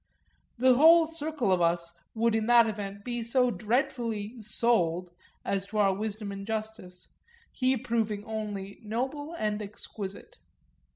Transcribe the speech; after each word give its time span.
The 0.57 0.73
whole 0.77 1.05
circle 1.05 1.51
of 1.51 1.61
us 1.61 1.93
would 2.15 2.33
in 2.33 2.47
that 2.47 2.65
event 2.65 3.05
be 3.05 3.21
so 3.21 3.51
dreadfully 3.51 4.33
"sold," 4.41 5.11
as 5.45 5.67
to 5.67 5.77
our 5.77 5.93
wisdom 5.93 6.31
and 6.31 6.43
justice, 6.43 7.09
he 7.51 7.77
proving 7.77 8.25
only 8.25 8.79
noble 8.81 9.33
and 9.37 9.61
exquisite. 9.61 10.39